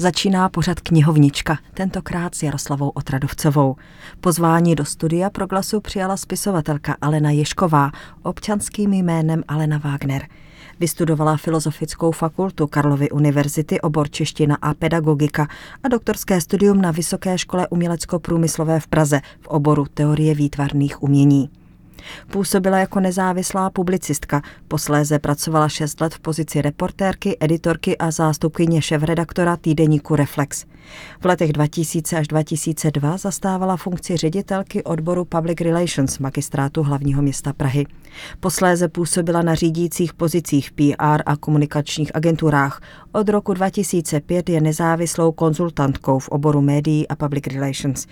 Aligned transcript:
Začíná 0.00 0.48
pořad 0.48 0.80
knihovnička, 0.80 1.58
tentokrát 1.74 2.34
s 2.34 2.42
Jaroslavou 2.42 2.88
Otradovcovou. 2.88 3.76
Pozvání 4.20 4.74
do 4.74 4.84
studia 4.84 5.30
pro 5.30 5.46
glasu 5.46 5.80
přijala 5.80 6.16
spisovatelka 6.16 6.96
Alena 7.00 7.30
Ješková, 7.30 7.90
občanským 8.22 8.92
jménem 8.92 9.42
Alena 9.48 9.78
Wagner. 9.78 10.26
Vystudovala 10.80 11.36
Filozofickou 11.36 12.12
fakultu 12.12 12.66
Karlovy 12.66 13.10
univerzity, 13.10 13.80
obor 13.80 14.10
čeština 14.10 14.58
a 14.62 14.74
pedagogika 14.74 15.48
a 15.82 15.88
doktorské 15.88 16.40
studium 16.40 16.80
na 16.80 16.90
Vysoké 16.90 17.38
škole 17.38 17.68
umělecko-průmyslové 17.68 18.80
v 18.80 18.86
Praze 18.86 19.20
v 19.40 19.46
oboru 19.46 19.86
teorie 19.94 20.34
výtvarných 20.34 21.02
umění. 21.02 21.59
Působila 22.30 22.78
jako 22.78 23.00
nezávislá 23.00 23.70
publicistka, 23.70 24.42
posléze 24.68 25.18
pracovala 25.18 25.68
6 25.68 26.00
let 26.00 26.14
v 26.14 26.20
pozici 26.20 26.62
reportérky, 26.62 27.36
editorky 27.40 27.98
a 27.98 28.10
zástupkyně 28.10 28.82
šéf-redaktora 28.82 29.56
týdeníku 29.56 30.16
Reflex. 30.16 30.64
V 31.20 31.24
letech 31.24 31.52
2000 31.52 32.16
až 32.16 32.28
2002 32.28 33.16
zastávala 33.16 33.76
funkci 33.76 34.16
ředitelky 34.16 34.84
odboru 34.84 35.24
Public 35.24 35.60
Relations 35.60 36.18
magistrátu 36.18 36.82
hlavního 36.82 37.22
města 37.22 37.52
Prahy. 37.52 37.86
Posléze 38.40 38.88
působila 38.88 39.42
na 39.42 39.54
řídících 39.54 40.14
pozicích 40.14 40.70
PR 40.70 41.22
a 41.26 41.36
komunikačních 41.36 42.16
agenturách. 42.16 42.82
Od 43.12 43.28
roku 43.28 43.54
2005 43.54 44.48
je 44.48 44.60
nezávislou 44.60 45.32
konzultantkou 45.32 46.18
v 46.18 46.28
oboru 46.28 46.60
médií 46.60 47.08
a 47.08 47.16
public 47.16 47.46
relations. 47.46 48.06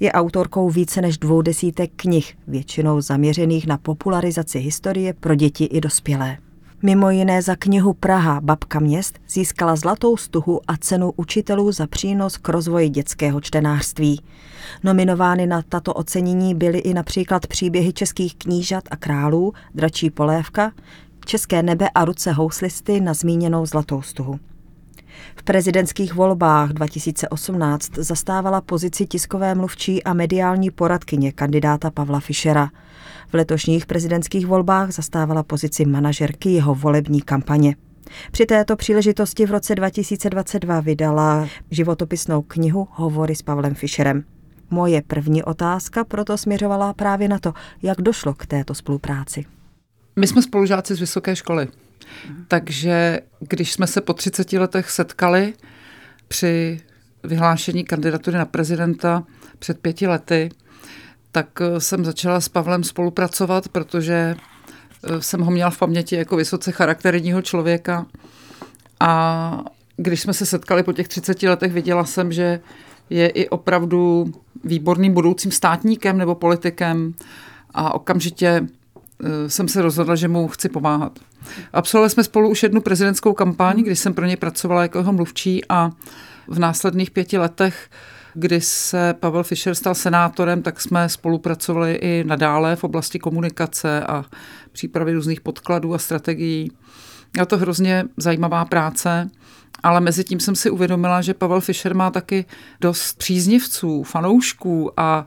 Je 0.00 0.12
autorkou 0.12 0.70
více 0.70 1.00
než 1.00 1.18
dvou 1.18 1.42
desítek 1.42 1.90
knih, 1.96 2.36
většinou 2.46 3.00
zaměřených 3.00 3.66
na 3.66 3.78
popularizaci 3.78 4.58
historie 4.58 5.12
pro 5.12 5.34
děti 5.34 5.64
i 5.64 5.80
dospělé. 5.80 6.36
Mimo 6.82 7.10
jiné 7.10 7.42
za 7.42 7.56
knihu 7.56 7.92
Praha, 7.92 8.40
babka 8.40 8.80
měst, 8.80 9.18
získala 9.28 9.76
zlatou 9.76 10.16
stuhu 10.16 10.60
a 10.66 10.76
cenu 10.76 11.12
učitelů 11.16 11.72
za 11.72 11.86
přínos 11.86 12.36
k 12.36 12.48
rozvoji 12.48 12.88
dětského 12.88 13.40
čtenářství. 13.40 14.20
Nominovány 14.82 15.46
na 15.46 15.62
tato 15.62 15.94
ocenění 15.94 16.54
byly 16.54 16.78
i 16.78 16.94
například 16.94 17.46
příběhy 17.46 17.92
českých 17.92 18.36
knížat 18.36 18.84
a 18.90 18.96
králů, 18.96 19.52
Dračí 19.74 20.10
polévka, 20.10 20.72
České 21.24 21.62
nebe 21.62 21.88
a 21.94 22.04
ruce 22.04 22.32
houslisty 22.32 23.00
na 23.00 23.14
zmíněnou 23.14 23.66
zlatou 23.66 24.02
stuhu. 24.02 24.38
V 25.36 25.42
prezidentských 25.42 26.14
volbách 26.14 26.70
2018 26.70 27.94
zastávala 27.94 28.60
pozici 28.60 29.06
tiskové 29.06 29.54
mluvčí 29.54 30.04
a 30.04 30.12
mediální 30.12 30.70
poradkyně 30.70 31.32
kandidáta 31.32 31.90
Pavla 31.90 32.20
Fischera. 32.20 32.70
V 33.28 33.34
letošních 33.34 33.86
prezidentských 33.86 34.46
volbách 34.46 34.90
zastávala 34.90 35.42
pozici 35.42 35.84
manažerky 35.84 36.50
jeho 36.50 36.74
volební 36.74 37.22
kampaně. 37.22 37.76
Při 38.30 38.46
této 38.46 38.76
příležitosti 38.76 39.46
v 39.46 39.50
roce 39.50 39.74
2022 39.74 40.80
vydala 40.80 41.48
životopisnou 41.70 42.42
knihu 42.42 42.88
Hovory 42.90 43.34
s 43.34 43.42
Pavlem 43.42 43.74
Fischerem. 43.74 44.24
Moje 44.70 45.02
první 45.02 45.42
otázka 45.42 46.04
proto 46.04 46.38
směřovala 46.38 46.94
právě 46.94 47.28
na 47.28 47.38
to, 47.38 47.52
jak 47.82 48.00
došlo 48.00 48.34
k 48.34 48.46
této 48.46 48.74
spolupráci. 48.74 49.44
My 50.16 50.26
jsme 50.26 50.42
spolužáci 50.42 50.94
z 50.94 51.00
vysoké 51.00 51.36
školy. 51.36 51.68
Takže 52.48 53.20
když 53.40 53.72
jsme 53.72 53.86
se 53.86 54.00
po 54.00 54.12
30 54.12 54.52
letech 54.52 54.90
setkali 54.90 55.54
při 56.28 56.80
vyhlášení 57.24 57.84
kandidatury 57.84 58.36
na 58.36 58.44
prezidenta 58.44 59.24
před 59.58 59.78
pěti 59.78 60.06
lety, 60.06 60.48
tak 61.32 61.60
eh, 61.60 61.80
jsem 61.80 62.04
začala 62.04 62.40
s 62.40 62.48
Pavlem 62.48 62.84
spolupracovat, 62.84 63.68
protože 63.68 64.36
eh, 65.04 65.22
jsem 65.22 65.40
ho 65.40 65.50
měla 65.50 65.70
v 65.70 65.78
paměti 65.78 66.16
jako 66.16 66.36
vysoce 66.36 66.72
charakterního 66.72 67.42
člověka. 67.42 68.06
A 69.00 69.64
když 69.96 70.20
jsme 70.20 70.34
se 70.34 70.46
setkali 70.46 70.82
po 70.82 70.92
těch 70.92 71.08
30 71.08 71.42
letech, 71.42 71.72
viděla 71.72 72.04
jsem, 72.04 72.32
že 72.32 72.60
je 73.10 73.28
i 73.28 73.48
opravdu 73.48 74.32
výborným 74.64 75.14
budoucím 75.14 75.50
státníkem 75.50 76.18
nebo 76.18 76.34
politikem 76.34 77.14
a 77.74 77.94
okamžitě 77.94 78.66
jsem 79.46 79.68
se 79.68 79.82
rozhodla, 79.82 80.14
že 80.14 80.28
mu 80.28 80.48
chci 80.48 80.68
pomáhat. 80.68 81.18
Absolvovali 81.72 82.10
jsme 82.10 82.24
spolu 82.24 82.50
už 82.50 82.62
jednu 82.62 82.80
prezidentskou 82.80 83.32
kampaň, 83.32 83.82
kdy 83.82 83.96
jsem 83.96 84.14
pro 84.14 84.26
něj 84.26 84.36
pracovala 84.36 84.82
jako 84.82 84.98
jeho 84.98 85.12
mluvčí 85.12 85.62
a 85.68 85.90
v 86.48 86.58
následných 86.58 87.10
pěti 87.10 87.38
letech, 87.38 87.90
kdy 88.34 88.60
se 88.60 89.14
Pavel 89.20 89.42
Fischer 89.42 89.74
stal 89.74 89.94
senátorem, 89.94 90.62
tak 90.62 90.80
jsme 90.80 91.08
spolupracovali 91.08 91.94
i 91.94 92.24
nadále 92.26 92.76
v 92.76 92.84
oblasti 92.84 93.18
komunikace 93.18 94.00
a 94.00 94.24
přípravy 94.72 95.12
různých 95.12 95.40
podkladů 95.40 95.94
a 95.94 95.98
strategií. 95.98 96.72
Je 97.38 97.46
to 97.46 97.58
hrozně 97.58 98.04
zajímavá 98.16 98.64
práce, 98.64 99.30
ale 99.82 100.00
mezi 100.00 100.24
tím 100.24 100.40
jsem 100.40 100.54
si 100.54 100.70
uvědomila, 100.70 101.22
že 101.22 101.34
Pavel 101.34 101.60
Fischer 101.60 101.94
má 101.94 102.10
taky 102.10 102.44
dost 102.80 103.18
příznivců, 103.18 104.02
fanoušků 104.02 105.00
a 105.00 105.26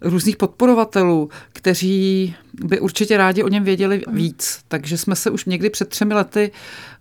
různých 0.00 0.36
podporovatelů, 0.36 1.30
kteří 1.52 2.34
by 2.52 2.80
určitě 2.80 3.16
rádi 3.16 3.42
o 3.42 3.48
něm 3.48 3.64
věděli 3.64 4.02
víc. 4.08 4.60
Takže 4.68 4.98
jsme 4.98 5.16
se 5.16 5.30
už 5.30 5.44
někdy 5.44 5.70
před 5.70 5.88
třemi 5.88 6.14
lety 6.14 6.50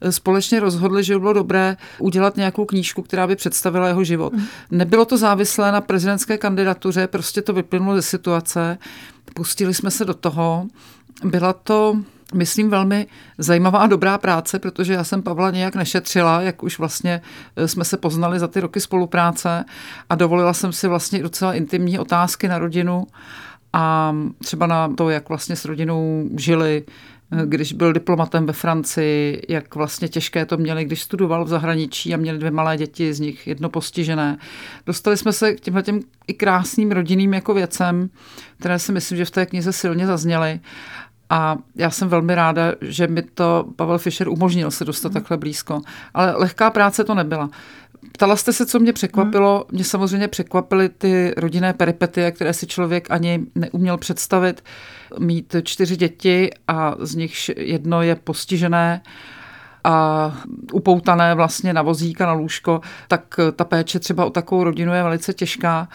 eh, 0.01 0.11
společně 0.11 0.59
rozhodli, 0.59 1.03
že 1.03 1.13
by 1.13 1.19
bylo 1.19 1.33
dobré 1.33 1.77
udělat 1.99 2.37
nějakou 2.37 2.65
knížku, 2.65 3.01
která 3.01 3.27
by 3.27 3.35
představila 3.35 3.87
jeho 3.87 4.03
život. 4.03 4.33
Mm. 4.33 4.45
Nebylo 4.71 5.05
to 5.05 5.17
závislé 5.17 5.71
na 5.71 5.81
prezidentské 5.81 6.37
kandidatuře, 6.37 7.07
prostě 7.07 7.41
to 7.41 7.53
vyplynulo 7.53 7.95
ze 7.95 8.01
situace. 8.01 8.77
Pustili 9.33 9.73
jsme 9.73 9.91
se 9.91 10.05
do 10.05 10.13
toho. 10.13 10.67
Byla 11.23 11.53
to 11.53 11.97
myslím, 12.33 12.69
velmi 12.69 13.07
zajímavá 13.37 13.79
a 13.79 13.87
dobrá 13.87 14.17
práce, 14.17 14.59
protože 14.59 14.93
já 14.93 15.03
jsem 15.03 15.23
Pavla 15.23 15.51
nějak 15.51 15.75
nešetřila, 15.75 16.41
jak 16.41 16.63
už 16.63 16.79
vlastně 16.79 17.21
eh, 17.55 17.67
jsme 17.67 17.85
se 17.85 17.97
poznali 17.97 18.39
za 18.39 18.47
ty 18.47 18.59
roky 18.59 18.79
spolupráce 18.79 19.65
a 20.09 20.15
dovolila 20.15 20.53
jsem 20.53 20.73
si 20.73 20.87
vlastně 20.87 21.23
docela 21.23 21.53
intimní 21.53 21.99
otázky 21.99 22.47
na 22.47 22.59
rodinu 22.59 23.07
a 23.73 24.15
třeba 24.43 24.67
na 24.67 24.87
to, 24.87 25.09
jak 25.09 25.29
vlastně 25.29 25.55
s 25.55 25.65
rodinou 25.65 26.29
žili, 26.37 26.83
eh, 27.31 27.41
když 27.45 27.73
byl 27.73 27.93
diplomatem 27.93 28.45
ve 28.45 28.53
Francii, 28.53 29.41
jak 29.49 29.75
vlastně 29.75 30.07
těžké 30.07 30.45
to 30.45 30.57
měli, 30.57 30.85
když 30.85 31.01
studoval 31.01 31.45
v 31.45 31.47
zahraničí 31.47 32.13
a 32.13 32.17
měli 32.17 32.37
dvě 32.37 32.51
malé 32.51 32.77
děti, 32.77 33.13
z 33.13 33.19
nich 33.19 33.47
jedno 33.47 33.69
postižené. 33.69 34.37
Dostali 34.85 35.17
jsme 35.17 35.33
se 35.33 35.53
k 35.53 35.59
těmhle 35.59 35.83
těm 35.83 35.99
i 36.27 36.33
krásným 36.33 36.91
rodinným 36.91 37.33
jako 37.33 37.53
věcem, 37.53 38.09
které 38.59 38.79
si 38.79 38.91
myslím, 38.91 39.17
že 39.17 39.25
v 39.25 39.31
té 39.31 39.45
knize 39.45 39.73
silně 39.73 40.07
zazněly. 40.07 40.59
A 41.29 41.57
já 41.75 41.89
jsem 41.89 42.07
velmi 42.07 42.35
ráda, 42.35 42.61
že 42.81 43.07
mi 43.07 43.21
to 43.21 43.65
Pavel 43.75 43.97
Fischer 43.97 44.29
umožnil 44.29 44.71
se 44.71 44.85
dostat 44.85 45.09
mm. 45.09 45.13
takhle 45.13 45.37
blízko. 45.37 45.81
Ale 46.13 46.33
lehká 46.37 46.69
práce 46.69 47.03
to 47.03 47.15
nebyla. 47.15 47.49
Ptala 48.11 48.35
jste 48.35 48.53
se, 48.53 48.65
co 48.65 48.79
mě 48.79 48.93
překvapilo. 48.93 49.65
Mm. 49.71 49.75
Mě 49.75 49.83
samozřejmě 49.83 50.27
překvapily 50.27 50.89
ty 50.89 51.33
rodinné 51.37 51.73
peripetie, 51.73 52.31
které 52.31 52.53
si 52.53 52.67
člověk 52.67 53.11
ani 53.11 53.45
neuměl 53.55 53.97
představit. 53.97 54.63
Mít 55.19 55.55
čtyři 55.63 55.95
děti 55.95 56.49
a 56.67 56.95
z 56.99 57.15
nich 57.15 57.49
jedno 57.57 58.01
je 58.01 58.15
postižené 58.15 59.01
a 59.83 60.33
upoutané 60.73 61.35
vlastně 61.35 61.73
na 61.73 61.81
vozík 61.81 62.21
a 62.21 62.25
na 62.25 62.33
lůžko, 62.33 62.81
tak 63.07 63.39
ta 63.55 63.63
péče 63.63 63.99
třeba 63.99 64.25
o 64.25 64.29
takovou 64.29 64.63
rodinu 64.63 64.93
je 64.93 65.03
velice 65.03 65.33
těžká. 65.33 65.87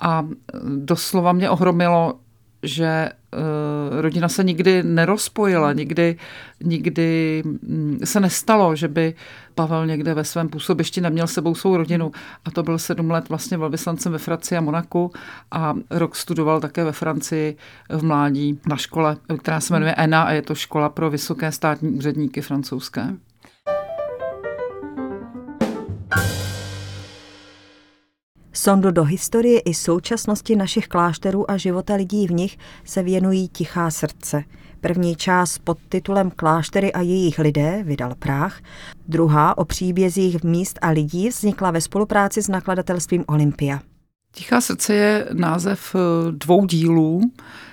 A 0.00 0.26
doslova 0.76 1.32
mě 1.32 1.50
ohromilo, 1.50 2.14
že 2.62 3.08
uh, 3.32 4.00
rodina 4.00 4.28
se 4.28 4.44
nikdy 4.44 4.82
nerozpojila, 4.82 5.72
nikdy, 5.72 6.16
nikdy 6.64 7.42
mm, 7.44 8.00
se 8.04 8.20
nestalo, 8.20 8.76
že 8.76 8.88
by 8.88 9.14
Pavel 9.54 9.86
někde 9.86 10.14
ve 10.14 10.24
svém 10.24 10.48
působišti 10.48 11.00
neměl 11.00 11.26
sebou 11.26 11.54
svou 11.54 11.76
rodinu. 11.76 12.12
A 12.44 12.50
to 12.50 12.62
byl 12.62 12.78
sedm 12.78 13.10
let 13.10 13.28
vlastně 13.28 13.58
velvyslancem 13.58 14.12
ve 14.12 14.18
Francii 14.18 14.58
a 14.58 14.60
Monaku 14.60 15.12
a 15.50 15.74
rok 15.90 16.16
studoval 16.16 16.60
také 16.60 16.84
ve 16.84 16.92
Francii 16.92 17.56
v 17.88 18.04
mládí 18.04 18.60
na 18.68 18.76
škole, 18.76 19.16
která 19.38 19.60
se 19.60 19.74
jmenuje 19.74 19.94
ENA 19.94 20.22
a 20.22 20.32
je 20.32 20.42
to 20.42 20.54
škola 20.54 20.88
pro 20.88 21.10
vysoké 21.10 21.52
státní 21.52 21.90
úředníky 21.90 22.40
francouzské. 22.40 23.14
Sondu 28.58 28.90
do 28.90 29.04
historie 29.04 29.60
i 29.60 29.74
současnosti 29.74 30.56
našich 30.56 30.88
klášterů 30.88 31.50
a 31.50 31.56
života 31.56 31.94
lidí 31.94 32.26
v 32.26 32.32
nich 32.32 32.58
se 32.84 33.02
věnují 33.02 33.48
Tichá 33.48 33.90
srdce. 33.90 34.44
První 34.80 35.16
část 35.16 35.58
pod 35.58 35.78
titulem 35.88 36.30
Kláštery 36.30 36.92
a 36.92 37.00
jejich 37.00 37.38
lidé 37.38 37.82
vydal 37.82 38.14
Práh, 38.18 38.60
druhá 39.08 39.58
o 39.58 39.64
příbězích 39.64 40.44
míst 40.44 40.78
a 40.82 40.88
lidí 40.88 41.28
vznikla 41.28 41.70
ve 41.70 41.80
spolupráci 41.80 42.42
s 42.42 42.48
nakladatelstvím 42.48 43.24
Olympia. 43.26 43.80
Tichá 44.34 44.60
srdce 44.60 44.94
je 44.94 45.28
název 45.32 45.94
eh, 45.94 45.98
dvou 46.32 46.66
dílů, 46.66 47.20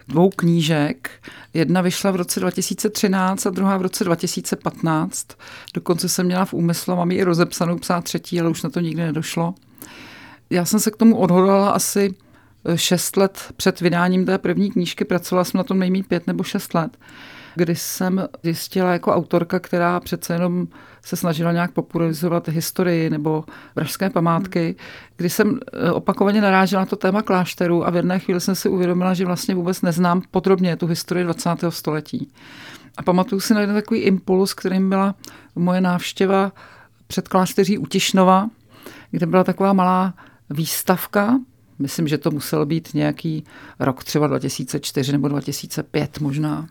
dvou 0.08 0.30
knížek. 0.30 1.10
Jedna 1.54 1.82
vyšla 1.82 2.12
v 2.12 2.16
roce 2.16 2.40
2013 2.40 3.46
a 3.46 3.50
druhá 3.50 3.78
v 3.78 3.82
roce 3.82 4.04
2015. 4.04 5.28
Dokonce 5.74 6.10
jsem 6.10 6.26
měla 6.26 6.46
v 6.46 6.54
úmyslu, 6.54 6.96
mám 6.96 7.12
ji 7.12 7.18
i 7.18 7.24
rozepsanou 7.24 7.78
psát 7.78 8.04
třetí, 8.04 8.40
ale 8.40 8.50
už 8.50 8.64
na 8.64 8.70
to 8.70 8.80
nikdy 8.80 9.02
nedošlo 9.02 9.54
já 10.50 10.66
jsem 10.66 10.80
se 10.80 10.92
k 10.92 10.98
tomu 10.98 11.18
odhodlala 11.18 11.70
asi 11.70 12.16
šest 12.76 13.18
let 13.18 13.54
před 13.58 13.82
vydáním 13.82 14.26
té 14.26 14.38
první 14.38 14.72
knížky, 14.72 15.06
pracovala 15.06 15.44
jsem 15.44 15.58
na 15.58 15.64
tom 15.64 15.80
nejmít 15.80 16.08
pět 16.08 16.28
nebo 16.28 16.44
šest 16.44 16.74
let, 16.74 16.98
kdy 17.56 17.76
jsem 17.76 18.28
zjistila 18.44 18.94
jako 18.94 19.14
autorka, 19.14 19.60
která 19.60 20.00
přece 20.00 20.34
jenom 20.34 20.68
se 21.04 21.16
snažila 21.16 21.52
nějak 21.52 21.72
popularizovat 21.72 22.48
historii 22.48 23.10
nebo 23.10 23.44
pražské 23.74 24.10
památky, 24.10 24.76
kdy 25.18 25.30
jsem 25.30 25.60
eh, 25.74 25.92
opakovaně 25.92 26.42
narážela 26.42 26.82
na 26.82 26.86
to 26.86 26.96
téma 26.96 27.22
klášterů 27.22 27.88
a 27.88 27.90
v 27.90 27.96
jedné 27.96 28.20
chvíli 28.20 28.42
jsem 28.42 28.56
si 28.56 28.70
uvědomila, 28.70 29.14
že 29.14 29.26
vlastně 29.26 29.56
vůbec 29.56 29.82
neznám 29.82 30.22
podrobně 30.32 30.78
tu 30.78 30.88
historii 30.88 31.24
20. 31.24 31.50
století. 31.70 32.32
A 32.98 33.04
pamatuju 33.04 33.40
si 33.40 33.54
na 33.54 33.62
jeden 33.62 33.76
takový 33.76 34.00
impuls, 34.00 34.54
kterým 34.54 34.90
byla 34.90 35.16
moje 35.56 35.82
návštěva 35.82 36.52
před 37.08 37.28
klášteří 37.28 37.78
u 37.78 37.86
Tišnova, 37.86 38.50
kde 39.12 39.26
byla 39.26 39.44
taková 39.44 39.74
malá 39.74 40.14
výstavka, 40.50 41.40
myslím, 41.80 42.08
že 42.08 42.18
to 42.18 42.32
musel 42.32 42.66
být 42.66 42.94
nějaký 42.94 43.44
rok 43.80 44.04
třeba 44.04 44.28
2004 44.28 45.12
nebo 45.12 45.28
2005 45.28 46.20
možná. 46.20 46.68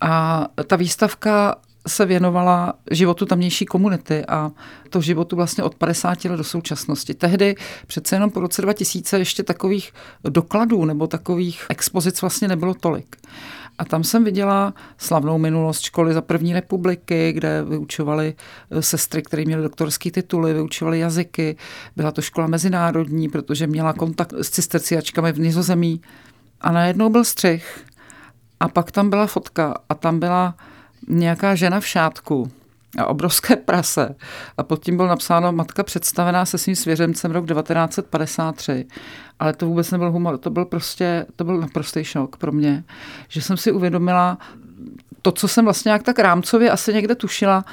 A 0.00 0.46
ta 0.66 0.76
výstavka 0.76 1.56
se 1.88 2.06
věnovala 2.06 2.74
životu 2.90 3.26
tamnější 3.26 3.66
komunity 3.66 4.26
a 4.26 4.50
to 4.90 5.00
životu 5.00 5.36
vlastně 5.36 5.64
od 5.64 5.74
50 5.74 6.24
let 6.24 6.36
do 6.36 6.44
současnosti. 6.44 7.14
Tehdy 7.14 7.54
přece 7.86 8.16
jenom 8.16 8.30
po 8.30 8.40
roce 8.40 8.62
2000 8.62 9.18
ještě 9.18 9.42
takových 9.42 9.92
dokladů 10.24 10.84
nebo 10.84 11.06
takových 11.06 11.66
expozic 11.68 12.20
vlastně 12.20 12.48
nebylo 12.48 12.74
tolik. 12.74 13.16
A 13.80 13.84
tam 13.84 14.04
jsem 14.04 14.24
viděla 14.24 14.74
slavnou 14.98 15.38
minulost 15.38 15.80
školy 15.80 16.14
za 16.14 16.22
první 16.22 16.52
republiky, 16.52 17.32
kde 17.32 17.64
vyučovali 17.64 18.34
eh, 18.70 18.82
sestry, 18.82 19.22
které 19.22 19.44
měly 19.44 19.62
doktorské 19.62 20.10
tituly, 20.10 20.54
vyučovali 20.54 20.98
jazyky. 20.98 21.56
Byla 21.96 22.10
to 22.12 22.22
škola 22.22 22.46
mezinárodní, 22.46 23.28
protože 23.28 23.66
měla 23.66 23.92
kontakt 23.92 24.32
s 24.32 24.50
cisterciačkami 24.50 25.32
v 25.32 25.38
Nizozemí. 25.38 26.00
A 26.60 26.72
najednou 26.72 27.08
byl 27.08 27.24
střih. 27.24 27.84
A 28.60 28.68
pak 28.68 28.90
tam 28.90 29.10
byla 29.10 29.26
fotka 29.26 29.74
a 29.88 29.94
tam 29.94 30.18
byla 30.18 30.54
nějaká 31.08 31.54
žena 31.54 31.80
v 31.80 31.86
šátku 31.86 32.50
a 32.98 33.06
obrovské 33.06 33.56
prase. 33.56 34.14
A 34.56 34.62
pod 34.62 34.84
tím 34.84 34.96
bylo 34.96 35.08
napsáno 35.08 35.52
matka 35.52 35.82
představená 35.82 36.44
se 36.44 36.58
svým 36.58 36.76
svěřencem 36.76 37.30
rok 37.30 37.46
1953. 37.46 38.86
Ale 39.38 39.52
to 39.52 39.66
vůbec 39.66 39.90
nebyl 39.90 40.10
humor, 40.10 40.38
to 40.38 40.50
byl 40.50 40.64
prostě, 40.64 41.26
to 41.36 41.44
byl 41.44 41.60
naprostý 41.60 42.04
šok 42.04 42.36
pro 42.36 42.52
mě, 42.52 42.84
že 43.28 43.42
jsem 43.42 43.56
si 43.56 43.72
uvědomila 43.72 44.38
to, 45.22 45.32
co 45.32 45.48
jsem 45.48 45.64
vlastně 45.64 45.88
nějak 45.88 46.02
tak 46.02 46.18
rámcově 46.18 46.70
asi 46.70 46.94
někde 46.94 47.14
tušila, 47.14 47.64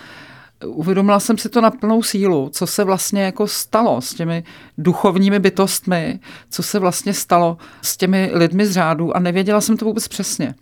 uvědomila 0.66 1.20
jsem 1.20 1.38
si 1.38 1.50
to 1.50 1.62
na 1.62 1.72
plnou 1.72 2.04
sílu, 2.04 2.50
co 2.54 2.68
se 2.68 2.84
vlastně 2.84 3.24
jako 3.24 3.48
stalo 3.48 4.02
s 4.02 4.13
těmi 4.13 4.44
duchovními 4.78 5.40
bytostmi, 5.40 6.20
co 6.50 6.63
se 6.63 6.80
vlastně 6.80 7.13
stalo 7.13 7.58
s 7.81 7.98
těmi 7.98 8.31
lidmi 8.34 8.68
z 8.68 8.72
řádu 8.72 9.16
a 9.16 9.20
nevěděla 9.20 9.62
jsem 9.62 9.78
to 9.78 9.86
vůbec 9.86 10.08
přesně. 10.08 10.56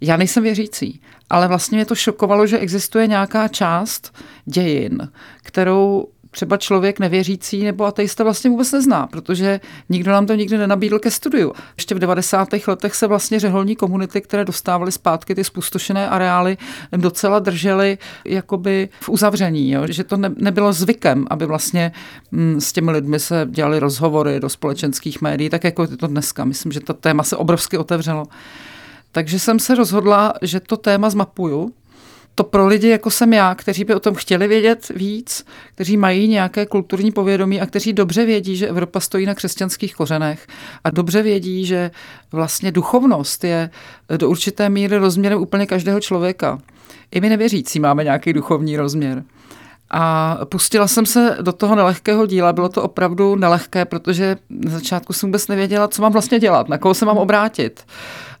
Já 0.00 0.16
nejsem 0.16 0.42
věřící, 0.42 1.00
ale 1.30 1.48
vlastně 1.48 1.76
mě 1.76 1.84
to 1.84 1.94
šokovalo, 1.94 2.46
že 2.46 2.58
existuje 2.58 3.06
nějaká 3.06 3.48
část 3.48 4.16
dějin, 4.44 5.08
kterou 5.42 6.06
třeba 6.30 6.56
člověk 6.56 7.00
nevěřící 7.00 7.64
nebo 7.64 7.84
ateista 7.84 8.24
vlastně 8.24 8.50
vůbec 8.50 8.72
nezná, 8.72 9.06
protože 9.06 9.60
nikdo 9.88 10.12
nám 10.12 10.26
to 10.26 10.34
nikdy 10.34 10.58
nenabídl 10.58 10.98
ke 10.98 11.10
studiu. 11.10 11.52
Ještě 11.76 11.94
v 11.94 11.98
90. 11.98 12.48
letech 12.66 12.94
se 12.94 13.06
vlastně 13.06 13.40
řeholní 13.40 13.76
komunity, 13.76 14.20
které 14.20 14.44
dostávaly 14.44 14.92
zpátky 14.92 15.34
ty 15.34 15.44
spustošené 15.44 16.08
areály, 16.08 16.56
docela 16.96 17.38
držely 17.38 17.98
jakoby 18.24 18.88
v 19.00 19.08
uzavření, 19.08 19.70
jo? 19.70 19.86
že 19.86 20.04
to 20.04 20.16
ne, 20.16 20.30
nebylo 20.36 20.72
zvykem, 20.72 21.26
aby 21.30 21.46
vlastně 21.46 21.92
m, 22.32 22.60
s 22.60 22.72
těmi 22.72 22.90
lidmi 22.90 23.20
se 23.20 23.46
dělali 23.50 23.78
rozhovory 23.78 24.40
do 24.40 24.48
společenských 24.48 25.22
médií, 25.22 25.50
tak 25.50 25.64
jako 25.64 25.82
je 25.82 25.96
to 25.96 26.06
dneska. 26.06 26.44
Myslím, 26.44 26.72
že 26.72 26.80
to 26.80 26.94
téma 26.94 27.22
se 27.22 27.36
obrovsky 27.36 27.78
otevřelo. 27.78 28.26
Takže 29.18 29.38
jsem 29.38 29.58
se 29.58 29.74
rozhodla, 29.74 30.32
že 30.42 30.60
to 30.60 30.76
téma 30.76 31.10
zmapuju. 31.10 31.72
To 32.34 32.44
pro 32.44 32.66
lidi, 32.66 32.88
jako 32.88 33.10
jsem 33.10 33.32
já, 33.32 33.54
kteří 33.54 33.84
by 33.84 33.94
o 33.94 34.00
tom 34.00 34.14
chtěli 34.14 34.48
vědět 34.48 34.88
víc, 34.94 35.44
kteří 35.74 35.96
mají 35.96 36.28
nějaké 36.28 36.66
kulturní 36.66 37.12
povědomí 37.12 37.60
a 37.60 37.66
kteří 37.66 37.92
dobře 37.92 38.24
vědí, 38.24 38.56
že 38.56 38.68
Evropa 38.68 39.00
stojí 39.00 39.26
na 39.26 39.34
křesťanských 39.34 39.94
kořenech 39.94 40.46
a 40.84 40.90
dobře 40.90 41.22
vědí, 41.22 41.66
že 41.66 41.90
vlastně 42.32 42.72
duchovnost 42.72 43.44
je 43.44 43.70
do 44.16 44.28
určité 44.28 44.68
míry 44.68 44.96
rozměrem 44.96 45.40
úplně 45.40 45.66
každého 45.66 46.00
člověka. 46.00 46.58
I 47.10 47.20
my 47.20 47.28
nevěřící 47.28 47.80
máme 47.80 48.04
nějaký 48.04 48.32
duchovní 48.32 48.76
rozměr. 48.76 49.24
A 49.90 50.36
pustila 50.44 50.88
jsem 50.88 51.06
se 51.06 51.36
do 51.40 51.52
toho 51.52 51.74
nelehkého 51.74 52.26
díla. 52.26 52.52
Bylo 52.52 52.68
to 52.68 52.82
opravdu 52.82 53.36
nelehké, 53.36 53.84
protože 53.84 54.36
na 54.50 54.70
začátku 54.70 55.12
jsem 55.12 55.28
vůbec 55.28 55.48
nevěděla, 55.48 55.88
co 55.88 56.02
mám 56.02 56.12
vlastně 56.12 56.38
dělat, 56.38 56.68
na 56.68 56.78
koho 56.78 56.94
se 56.94 57.04
mám 57.04 57.18
obrátit 57.18 57.84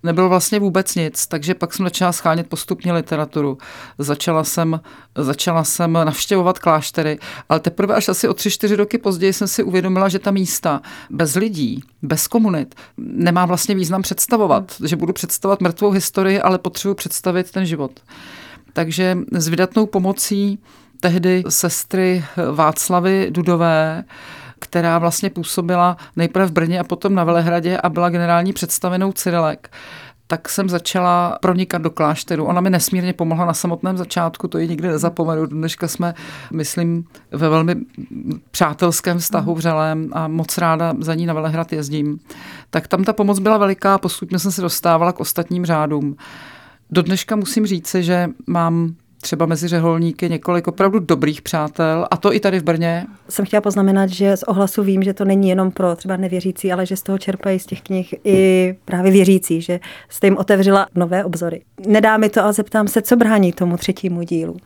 nebylo 0.02 0.28
vlastně 0.28 0.60
vůbec 0.60 0.94
nic, 0.94 1.26
takže 1.26 1.54
pak 1.54 1.74
jsem 1.74 1.86
začala 1.86 2.12
schánět 2.12 2.46
postupně 2.46 2.92
literaturu. 2.92 3.58
Začala 3.98 4.44
jsem, 4.44 4.80
začala 5.16 5.64
jsem 5.64 5.92
navštěvovat 5.92 6.58
kláštery, 6.58 7.18
ale 7.48 7.60
teprve 7.60 7.94
až 7.94 8.08
asi 8.08 8.28
o 8.28 8.34
tři, 8.34 8.50
čtyři 8.50 8.76
roky 8.76 8.98
později 8.98 9.32
jsem 9.32 9.48
si 9.48 9.62
uvědomila, 9.62 10.08
že 10.08 10.18
ta 10.18 10.30
místa 10.30 10.82
bez 11.10 11.34
lidí, 11.34 11.82
bez 12.02 12.28
komunit, 12.28 12.74
nemá 12.96 13.46
vlastně 13.46 13.74
význam 13.74 14.02
představovat, 14.02 14.74
že 14.84 14.96
budu 14.96 15.12
představovat 15.12 15.60
mrtvou 15.60 15.90
historii, 15.90 16.40
ale 16.40 16.58
potřebuji 16.58 16.94
představit 16.94 17.50
ten 17.50 17.66
život. 17.66 18.00
Takže 18.72 19.18
s 19.32 19.48
vydatnou 19.48 19.86
pomocí 19.86 20.58
tehdy 21.00 21.44
sestry 21.48 22.24
Václavy 22.52 23.28
Dudové 23.30 24.04
která 24.58 24.98
vlastně 24.98 25.30
působila 25.30 25.96
nejprve 26.16 26.46
v 26.46 26.52
Brně 26.52 26.80
a 26.80 26.84
potom 26.84 27.14
na 27.14 27.24
Velehradě 27.24 27.78
a 27.78 27.88
byla 27.88 28.10
generální 28.10 28.52
představenou 28.52 29.12
Cyrilek 29.12 29.70
tak 30.30 30.48
jsem 30.48 30.68
začala 30.68 31.38
pronikat 31.40 31.82
do 31.82 31.90
klášteru. 31.90 32.44
Ona 32.44 32.60
mi 32.60 32.70
nesmírně 32.70 33.12
pomohla 33.12 33.44
na 33.44 33.54
samotném 33.54 33.96
začátku, 33.96 34.48
to 34.48 34.58
ji 34.58 34.68
nikdy 34.68 34.88
nezapomenu. 34.88 35.46
Dneška 35.46 35.88
jsme, 35.88 36.14
myslím, 36.52 37.04
ve 37.30 37.48
velmi 37.48 37.76
přátelském 38.50 39.18
vztahu 39.18 39.54
vřelém 39.54 40.08
a 40.12 40.28
moc 40.28 40.58
ráda 40.58 40.94
za 41.00 41.14
ní 41.14 41.26
na 41.26 41.34
Velehrad 41.34 41.72
jezdím. 41.72 42.18
Tak 42.70 42.88
tam 42.88 43.04
ta 43.04 43.12
pomoc 43.12 43.38
byla 43.38 43.58
veliká, 43.58 43.98
postupně 43.98 44.38
jsem 44.38 44.52
se 44.52 44.62
dostávala 44.62 45.12
k 45.12 45.20
ostatním 45.20 45.66
řádům. 45.66 46.16
Do 46.90 47.02
dneška 47.02 47.36
musím 47.36 47.66
říci, 47.66 48.02
že 48.02 48.28
mám 48.46 48.94
třeba 49.20 49.46
mezi 49.46 49.68
řeholníky 49.68 50.28
několik 50.28 50.68
opravdu 50.68 50.98
dobrých 50.98 51.42
přátel, 51.42 52.06
a 52.10 52.16
to 52.16 52.34
i 52.34 52.40
tady 52.40 52.60
v 52.60 52.62
Brně. 52.62 53.06
Jsem 53.28 53.44
chtěla 53.44 53.60
poznamenat, 53.60 54.10
že 54.10 54.36
z 54.36 54.42
ohlasu 54.42 54.82
vím, 54.82 55.02
že 55.02 55.14
to 55.14 55.24
není 55.24 55.48
jenom 55.48 55.70
pro 55.70 55.96
třeba 55.96 56.16
nevěřící, 56.16 56.72
ale 56.72 56.86
že 56.86 56.96
z 56.96 57.02
toho 57.02 57.18
čerpají 57.18 57.58
z 57.58 57.66
těch 57.66 57.82
knih 57.82 58.14
i 58.24 58.74
právě 58.84 59.12
věřící, 59.12 59.60
že 59.60 59.80
jste 60.08 60.26
jim 60.26 60.36
otevřela 60.36 60.86
nové 60.94 61.24
obzory. 61.24 61.62
Nedá 61.86 62.16
mi 62.16 62.28
to 62.28 62.44
a 62.44 62.52
zeptám 62.52 62.88
se, 62.88 63.02
co 63.02 63.16
brání 63.16 63.52
tomu 63.52 63.76
třetímu 63.76 64.22
dílu. 64.22 64.56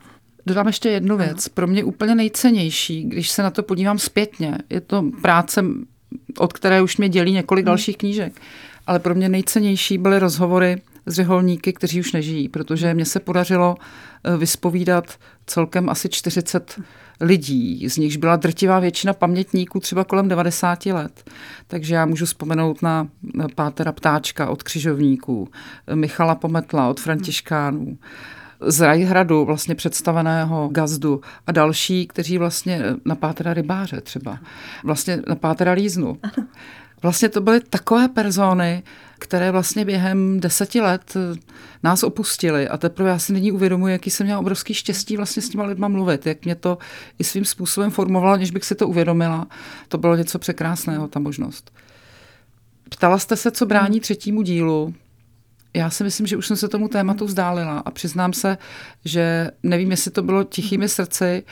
Dodám 0.45 0.67
ještě 0.67 0.89
jednu 0.89 1.17
věc. 1.17 1.47
Pro 1.47 1.67
mě 1.67 1.83
úplně 1.83 2.15
nejcennější, 2.15 3.03
když 3.03 3.29
se 3.29 3.43
na 3.43 3.51
to 3.51 3.63
podívám 3.63 3.99
zpětně, 3.99 4.57
je 4.69 4.81
to 4.81 5.03
práce, 5.21 5.65
od 6.37 6.53
které 6.53 6.81
už 6.81 6.97
mě 6.97 7.09
dělí 7.09 7.31
několik 7.31 7.63
hmm. 7.63 7.67
dalších 7.67 7.97
knížek, 7.97 8.33
ale 8.87 8.99
pro 8.99 9.15
mě 9.15 9.29
nejcennější 9.29 9.97
byly 9.97 10.19
rozhovory 10.19 10.81
řeholníky, 11.07 11.73
kteří 11.73 11.99
už 11.99 12.11
nežijí, 12.11 12.49
protože 12.49 12.93
mně 12.93 13.05
se 13.05 13.19
podařilo 13.19 13.75
eh, 14.23 14.37
vyspovídat 14.37 15.05
celkem 15.45 15.89
asi 15.89 16.09
40 16.09 16.79
lidí, 17.21 17.89
z 17.89 17.97
nichž 17.97 18.17
byla 18.17 18.35
drtivá 18.35 18.79
většina 18.79 19.13
pamětníků 19.13 19.79
třeba 19.79 20.03
kolem 20.03 20.27
90 20.27 20.85
let. 20.85 21.31
Takže 21.67 21.95
já 21.95 22.05
můžu 22.05 22.25
vzpomenout 22.25 22.81
na 22.81 23.07
Pátera 23.55 23.91
Ptáčka 23.91 24.49
od 24.49 24.63
křižovníků, 24.63 25.47
Michala 25.93 26.35
Pometla 26.35 26.89
od 26.89 26.99
Františkánů, 26.99 27.97
z 28.67 28.81
Rajhradu 28.81 29.45
vlastně 29.45 29.75
představeného 29.75 30.69
gazdu 30.71 31.21
a 31.47 31.51
další, 31.51 32.07
kteří 32.07 32.37
vlastně 32.37 32.83
na 33.05 33.15
Pátera 33.15 33.53
Rybáře 33.53 34.01
třeba, 34.01 34.39
vlastně 34.83 35.21
na 35.27 35.35
Pátera 35.35 35.71
Líznu. 35.71 36.17
Vlastně 37.03 37.29
to 37.29 37.41
byly 37.41 37.59
takové 37.59 38.07
persony, 38.07 38.83
které 39.19 39.51
vlastně 39.51 39.85
během 39.85 40.39
deseti 40.39 40.81
let 40.81 41.13
eh, 41.15 41.39
nás 41.83 42.03
opustili 42.03 42.67
a 42.67 42.77
teprve 42.77 43.09
já 43.09 43.19
si 43.19 43.33
nyní 43.33 43.51
uvědomuji, 43.51 43.87
jaký 43.87 44.09
jsem 44.09 44.25
měla 44.25 44.39
obrovský 44.39 44.73
štěstí 44.73 45.17
vlastně 45.17 45.41
s 45.41 45.49
těma 45.49 45.63
lidma 45.63 45.87
mluvit, 45.87 46.25
jak 46.25 46.45
mě 46.45 46.55
to 46.55 46.77
i 47.19 47.23
svým 47.23 47.45
způsobem 47.45 47.91
formovalo, 47.91 48.37
než 48.37 48.51
bych 48.51 48.65
si 48.65 48.75
to 48.75 48.87
uvědomila. 48.87 49.47
To 49.87 49.97
bylo 49.97 50.15
něco 50.15 50.39
překrásného, 50.39 51.07
ta 51.07 51.19
možnost. 51.19 51.71
Ptala 52.89 53.17
jste 53.17 53.35
se, 53.35 53.51
co 53.51 53.65
brání 53.65 53.99
třetímu 53.99 54.41
dílu. 54.41 54.93
Já 55.73 55.89
si 55.89 56.03
myslím, 56.03 56.27
že 56.27 56.37
už 56.37 56.47
jsem 56.47 56.57
se 56.57 56.67
tomu 56.67 56.87
tématu 56.87 57.25
vzdálila 57.25 57.79
a 57.79 57.91
přiznám 57.91 58.33
se, 58.33 58.57
že 59.05 59.51
nevím, 59.63 59.91
jestli 59.91 60.11
to 60.11 60.23
bylo 60.23 60.43
tichými 60.43 60.89
srdci, 60.89 61.43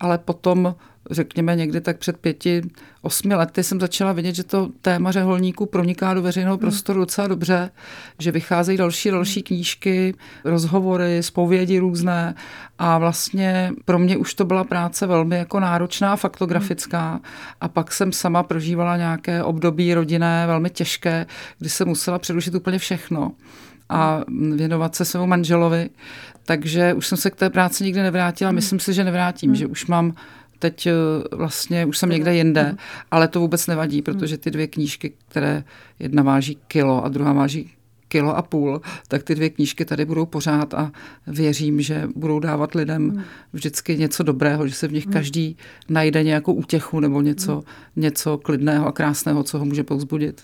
ale 0.00 0.18
potom 0.18 0.74
řekněme 1.10 1.56
někdy 1.56 1.80
tak 1.80 1.98
před 1.98 2.16
pěti, 2.16 2.62
osmi 3.02 3.34
lety 3.34 3.62
jsem 3.62 3.80
začala 3.80 4.12
vidět, 4.12 4.34
že 4.34 4.44
to 4.44 4.68
téma 4.80 5.12
řeholníků 5.12 5.66
proniká 5.66 6.14
do 6.14 6.22
veřejného 6.22 6.56
hmm. 6.56 6.60
prostoru 6.60 7.00
docela 7.00 7.26
dobře, 7.26 7.70
že 8.18 8.32
vycházejí 8.32 8.78
další 8.78 9.10
další 9.10 9.42
knížky, 9.42 10.14
rozhovory, 10.44 11.22
zpovědi 11.22 11.78
různé 11.78 12.34
a 12.78 12.98
vlastně 12.98 13.72
pro 13.84 13.98
mě 13.98 14.16
už 14.16 14.34
to 14.34 14.44
byla 14.44 14.64
práce 14.64 15.06
velmi 15.06 15.36
jako 15.36 15.60
náročná, 15.60 16.16
faktografická 16.16 17.20
a 17.60 17.68
pak 17.68 17.92
jsem 17.92 18.12
sama 18.12 18.42
prožívala 18.42 18.96
nějaké 18.96 19.42
období 19.42 19.94
rodinné 19.94 20.46
velmi 20.46 20.70
těžké, 20.70 21.26
kdy 21.58 21.68
jsem 21.68 21.88
musela 21.88 22.18
předušit 22.18 22.54
úplně 22.54 22.78
všechno 22.78 23.32
a 23.88 24.20
věnovat 24.54 24.94
se 24.94 25.04
svému 25.04 25.26
manželovi. 25.26 25.90
Takže 26.44 26.94
už 26.94 27.06
jsem 27.06 27.18
se 27.18 27.30
k 27.30 27.36
té 27.36 27.50
práci 27.50 27.84
nikdy 27.84 28.02
nevrátila. 28.02 28.52
Myslím 28.52 28.80
si, 28.80 28.92
že 28.92 29.04
nevrátím, 29.04 29.54
že 29.54 29.66
už 29.66 29.86
mám 29.86 30.14
teď 30.60 30.86
eh, 30.86 30.92
vlastně 31.32 31.86
už 31.86 31.98
jsem 31.98 32.10
někde 32.10 32.36
jinde, 32.36 32.76
ale 33.10 33.28
to 33.28 33.40
vůbec 33.40 33.66
nevadí, 33.66 34.02
protože 34.02 34.38
ty 34.38 34.50
dvě 34.50 34.66
knížky, 34.66 35.12
které 35.28 35.64
jedna 35.98 36.22
váží 36.22 36.58
kilo 36.68 37.04
a 37.04 37.08
druhá 37.08 37.32
váží 37.32 37.70
kilo 38.08 38.36
a 38.36 38.42
půl, 38.42 38.80
tak 39.08 39.22
ty 39.22 39.34
dvě 39.34 39.50
knížky 39.50 39.84
tady 39.84 40.04
budou 40.04 40.26
pořád 40.26 40.74
a 40.74 40.92
věřím, 41.26 41.80
že 41.80 42.08
budou 42.16 42.40
dávat 42.40 42.74
lidem 42.74 43.24
vždycky 43.52 43.98
něco 43.98 44.22
dobrého, 44.22 44.68
že 44.68 44.74
se 44.74 44.88
v 44.88 44.92
nich 44.92 45.06
každý 45.06 45.56
najde 45.88 46.22
nějakou 46.22 46.52
útěchu 46.52 47.00
nebo 47.00 47.20
něco, 47.20 47.62
něco 47.96 48.38
klidného 48.38 48.86
a 48.86 48.92
krásného, 48.92 49.42
co 49.42 49.58
ho 49.58 49.64
může 49.64 49.84
povzbudit. 49.84 50.42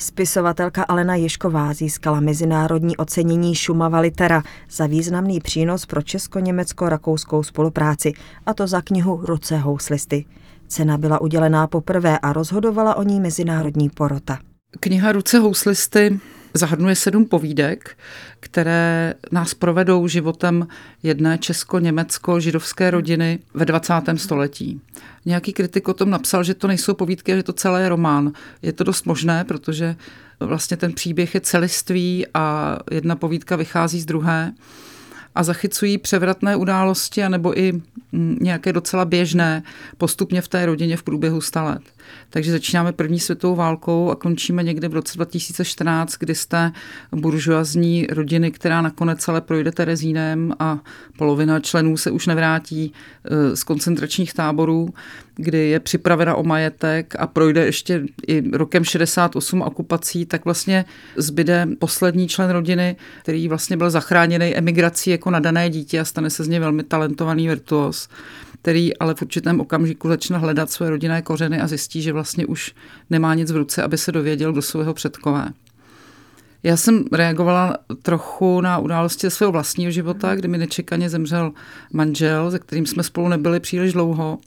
Spisovatelka 0.00 0.82
Alena 0.82 1.14
Ješková 1.14 1.72
získala 1.72 2.20
mezinárodní 2.20 2.96
ocenění 2.96 3.54
Šumava 3.54 4.00
Litera 4.00 4.42
za 4.70 4.86
významný 4.86 5.40
přínos 5.40 5.86
pro 5.86 6.02
česko-německo-rakouskou 6.02 7.42
spolupráci, 7.42 8.12
a 8.46 8.54
to 8.54 8.66
za 8.66 8.80
knihu 8.80 9.20
Ruce 9.26 9.56
houslisty. 9.56 10.24
Cena 10.68 10.98
byla 10.98 11.20
udělená 11.20 11.66
poprvé 11.66 12.18
a 12.18 12.32
rozhodovala 12.32 12.94
o 12.94 13.02
ní 13.02 13.20
mezinárodní 13.20 13.90
porota. 13.90 14.38
Kniha 14.80 15.12
Ruce 15.12 15.38
houslisty 15.38 16.20
zahrnuje 16.54 16.96
sedm 16.96 17.24
povídek, 17.24 17.96
které 18.40 19.14
nás 19.32 19.54
provedou 19.54 20.08
životem 20.08 20.68
jedné 21.02 21.38
česko-německo-židovské 21.38 22.90
rodiny 22.90 23.38
ve 23.54 23.64
20. 23.64 23.94
století. 24.16 24.80
Nějaký 25.24 25.52
kritik 25.52 25.88
o 25.88 25.94
tom 25.94 26.10
napsal, 26.10 26.44
že 26.44 26.54
to 26.54 26.66
nejsou 26.66 26.94
povídky, 26.94 27.32
že 27.32 27.42
to 27.42 27.52
celé 27.52 27.82
je 27.82 27.88
román. 27.88 28.32
Je 28.62 28.72
to 28.72 28.84
dost 28.84 29.06
možné, 29.06 29.44
protože 29.44 29.96
vlastně 30.40 30.76
ten 30.76 30.92
příběh 30.92 31.34
je 31.34 31.40
celistvý 31.40 32.26
a 32.34 32.78
jedna 32.90 33.16
povídka 33.16 33.56
vychází 33.56 34.00
z 34.00 34.06
druhé 34.06 34.52
a 35.34 35.42
zachycují 35.42 35.98
převratné 35.98 36.56
události 36.56 37.22
anebo 37.22 37.58
i 37.58 37.82
nějaké 38.40 38.72
docela 38.72 39.04
běžné 39.04 39.62
postupně 39.98 40.42
v 40.42 40.48
té 40.48 40.66
rodině 40.66 40.96
v 40.96 41.02
průběhu 41.02 41.40
sta 41.40 41.62
let. 41.62 41.82
Takže 42.30 42.52
začínáme 42.52 42.92
první 42.92 43.20
světovou 43.20 43.54
válkou 43.54 44.10
a 44.10 44.16
končíme 44.16 44.62
někde 44.62 44.88
v 44.88 44.94
roce 44.94 45.16
2014, 45.16 46.16
kdy 46.18 46.34
jste 46.34 46.72
buržoazní 47.12 48.06
rodiny, 48.10 48.50
která 48.50 48.82
nakonec 48.82 49.28
ale 49.28 49.40
projde 49.40 49.72
Terezínem 49.72 50.52
a 50.58 50.78
polovina 51.18 51.60
členů 51.60 51.96
se 51.96 52.10
už 52.10 52.26
nevrátí 52.26 52.92
e, 53.24 53.56
z 53.56 53.64
koncentračních 53.64 54.34
táborů, 54.34 54.88
kdy 55.36 55.68
je 55.68 55.80
připravena 55.80 56.34
o 56.34 56.42
majetek 56.42 57.14
a 57.18 57.26
projde 57.26 57.64
ještě 57.64 58.02
i 58.26 58.50
rokem 58.52 58.84
68 58.84 59.62
okupací, 59.62 60.26
tak 60.26 60.44
vlastně 60.44 60.84
zbyde 61.16 61.68
poslední 61.78 62.28
člen 62.28 62.50
rodiny, 62.50 62.96
který 63.22 63.48
vlastně 63.48 63.76
byl 63.76 63.90
zachráněný 63.90 64.56
emigrací 64.56 65.10
jako 65.10 65.30
nadané 65.30 65.70
dítě 65.70 66.00
a 66.00 66.04
stane 66.04 66.30
se 66.30 66.44
z 66.44 66.48
něj 66.48 66.60
velmi 66.60 66.82
talentovaný 66.82 67.48
virtuos 67.48 67.99
který 68.62 68.96
ale 68.96 69.14
v 69.14 69.22
určitém 69.22 69.60
okamžiku 69.60 70.08
začne 70.08 70.38
hledat 70.38 70.70
své 70.70 70.90
rodinné 70.90 71.22
kořeny 71.22 71.60
a 71.60 71.66
zjistí, 71.66 72.02
že 72.02 72.12
vlastně 72.12 72.46
už 72.46 72.74
nemá 73.10 73.34
nic 73.34 73.50
v 73.50 73.56
ruce, 73.56 73.82
aby 73.82 73.98
se 73.98 74.12
dověděl, 74.12 74.52
kdo 74.52 74.62
jsou 74.62 74.78
jeho 74.78 74.94
předkové. 74.94 75.48
Já 76.62 76.76
jsem 76.76 77.04
reagovala 77.12 77.76
trochu 78.02 78.60
na 78.60 78.78
události 78.78 79.30
svého 79.30 79.52
vlastního 79.52 79.90
života, 79.90 80.34
kdy 80.34 80.48
mi 80.48 80.58
nečekaně 80.58 81.10
zemřel 81.10 81.52
manžel, 81.92 82.50
se 82.50 82.58
kterým 82.58 82.86
jsme 82.86 83.02
spolu 83.02 83.28
nebyli 83.28 83.60
příliš 83.60 83.92
dlouho. 83.92 84.38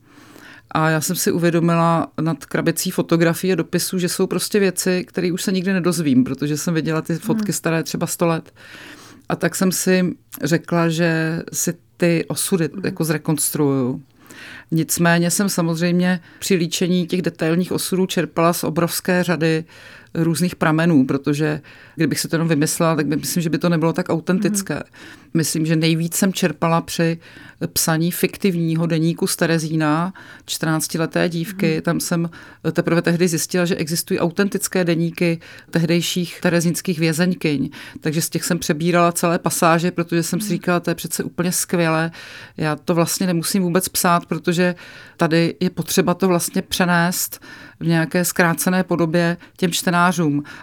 A 0.72 0.90
já 0.90 1.02
jsem 1.02 1.16
si 1.16 1.32
uvědomila 1.32 2.08
nad 2.22 2.46
krabicí 2.46 2.92
fotografií 2.92 3.54
a 3.54 3.56
dopisů, 3.56 4.00
že 4.00 4.10
jsou 4.10 4.28
prostě 4.28 4.60
věci, 4.60 5.06
které 5.08 5.32
už 5.32 5.44
se 5.44 5.52
nikdy 5.52 5.74
nedozvím, 5.74 6.24
protože 6.24 6.58
jsem 6.58 6.74
viděla 6.74 7.02
ty 7.02 7.16
fotky 7.16 7.46
hmm. 7.46 7.54
staré 7.54 7.84
třeba 7.84 8.08
100 8.08 8.26
let. 8.26 8.54
A 9.30 9.36
tak 9.36 9.56
jsem 9.56 9.72
si 9.72 10.16
řekla, 10.44 10.90
že 10.90 11.42
si 11.54 11.74
ty 12.04 12.26
osudy 12.28 12.70
mhm. 12.74 12.86
jako 12.86 13.04
zrekonstruuju. 13.04 14.04
Nicméně 14.72 15.32
jsem 15.32 15.50
samozřejmě 15.50 16.20
při 16.40 16.56
líčení 16.56 17.08
těch 17.08 17.22
detailních 17.22 17.72
osudů 17.72 18.06
čerpala 18.06 18.54
z 18.54 18.64
obrovské 18.64 19.24
řady 19.24 19.64
různých 20.16 20.56
pramenů, 20.56 21.06
protože 21.06 21.62
kdybych 21.96 22.20
se 22.20 22.28
to 22.28 22.36
jenom 22.36 22.48
vymyslela, 22.48 22.96
tak 22.96 23.08
by 23.08 23.16
myslím, 23.16 23.44
že 23.44 23.50
by 23.50 23.58
to 23.58 23.70
nebylo 23.70 23.94
tak 23.94 24.10
autentické. 24.10 24.76
Mm. 24.76 24.82
Myslím, 25.34 25.66
že 25.66 25.76
nejvíc 25.76 26.16
jsem 26.16 26.34
čerpala 26.34 26.82
při 26.82 27.18
psaní 27.74 28.12
fiktivního 28.12 28.86
deníku 28.86 29.28
z 29.28 29.36
Terezína, 29.36 30.14
14-leté 30.46 31.30
dívky. 31.30 31.76
Mm. 31.76 31.82
Tam 31.82 32.00
jsem 32.00 32.30
teprve 32.72 33.02
tehdy 33.02 33.28
zjistila, 33.28 33.66
že 33.66 33.76
existují 33.76 34.20
autentické 34.20 34.84
deníky 34.84 35.40
tehdejších 35.70 36.42
terezínských 36.42 37.00
vězeňkyň. 37.00 37.70
Takže 38.00 38.22
z 38.22 38.30
těch 38.30 38.44
jsem 38.44 38.60
přebírala 38.60 39.12
celé 39.12 39.40
pasáže, 39.40 39.92
protože 39.92 40.24
jsem 40.24 40.40
si 40.40 40.46
mhm. 40.46 40.54
říkala, 40.54 40.80
to 40.80 40.90
je 40.92 40.96
přece 40.96 41.24
úplně 41.24 41.52
skvělé. 41.52 42.12
Já 42.58 42.76
to 42.76 42.96
vlastně 42.96 43.28
nemusím 43.28 43.64
vůbec 43.64 43.90
psát, 43.90 44.26
protože 44.26 44.76
tady 45.18 45.56
je 45.60 45.70
potřeba 45.70 46.14
to 46.14 46.28
vlastně 46.28 46.62
přenést 46.62 47.42
v 47.80 47.88
nějaké 47.88 48.26
zkrácené 48.26 48.84
podobě 48.84 49.38
těm 49.58 49.72
čtenářům. 49.72 50.03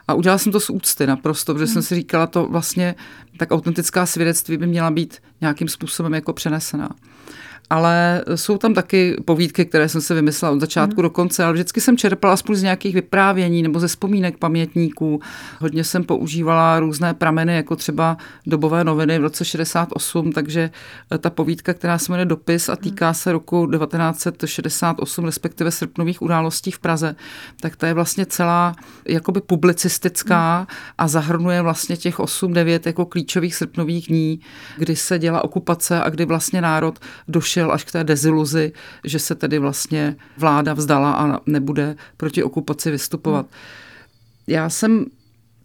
A 0.09 0.14
udělala 0.14 0.38
jsem 0.38 0.52
to 0.52 0.61
z 0.61 0.70
úcty 0.70 1.06
naprosto, 1.06 1.54
protože 1.54 1.64
hmm. 1.64 1.73
jsem 1.73 1.82
si 1.82 1.94
říkala, 1.94 2.26
to 2.26 2.47
vlastně 2.47 2.94
tak 3.37 3.52
autentická 3.52 4.06
svědectví 4.06 4.56
by 4.56 4.66
měla 4.66 4.90
být 4.90 5.18
nějakým 5.40 5.68
způsobem 5.68 6.14
jako 6.14 6.32
přenesená 6.32 6.90
ale 7.71 8.25
jsou 8.35 8.59
tam 8.59 8.75
taky 8.75 9.17
povídky, 9.25 9.65
které 9.65 9.89
jsem 9.89 10.00
si 10.00 10.15
vymyslela 10.15 10.55
od 10.55 10.61
začátku 10.61 11.00
mm. 11.00 11.03
do 11.03 11.11
konce, 11.11 11.45
ale 11.45 11.53
vždycky 11.53 11.81
jsem 11.81 11.97
čerpala 11.97 12.35
aspoň 12.35 12.57
z 12.57 12.62
nějakých 12.62 12.95
vyprávění 12.95 13.62
nebo 13.62 13.81
ze 13.81 13.89
vzpomínek 13.89 14.39
pamětníků. 14.39 15.21
Hodně 15.61 15.85
jsem 15.85 16.05
používala 16.05 16.81
různé 16.81 17.15
prameny, 17.15 17.57
jako 17.57 17.77
třeba 17.77 18.17
dobové 18.47 18.85
noviny 18.85 19.19
v 19.19 19.23
roce 19.23 19.45
68, 19.45 20.33
takže 20.33 20.71
eh, 21.12 21.19
ta 21.19 21.31
povídka, 21.31 21.75
která 21.75 21.99
se 21.99 22.12
jmenuje 22.12 22.27
Dopis 22.27 22.69
a 22.69 22.77
týká 22.77 23.15
se 23.15 23.33
roku 23.33 23.67
1968, 23.71 25.25
respektive 25.25 25.71
srpnových 25.71 26.23
událostí 26.23 26.71
v 26.71 26.79
Praze, 26.79 27.17
tak 27.61 27.77
to 27.77 27.87
je 27.87 27.95
vlastně 27.95 28.27
celá 28.27 28.75
jakoby 29.09 29.41
publicistická 29.41 30.67
a 30.99 31.09
zahrnuje 31.09 31.62
vlastně 31.62 31.97
těch 31.97 32.19
8-9 32.19 32.81
jako 32.85 33.07
klíčových 33.07 33.55
srpnových 33.55 34.07
dní, 34.07 34.41
kdy 34.79 34.97
se 34.97 35.19
děla 35.19 35.45
okupace 35.45 36.03
a 36.03 36.09
kdy 36.09 36.25
vlastně 36.25 36.61
národ 36.61 36.99
došel 37.29 37.60
došel 37.61 37.73
až 37.73 37.85
k 37.85 37.93
té 37.93 38.05
deziluzi, 38.05 38.73
že 39.05 39.19
se 39.19 39.35
tedy 39.35 39.59
vlastně 39.59 40.17
vláda 40.38 40.75
vzdala 40.75 41.12
a 41.12 41.40
nebude 41.47 41.97
proti 42.17 42.43
okupaci 42.43 42.90
vystupovat. 42.90 43.47
Já 44.47 44.71
jsem 44.71 45.07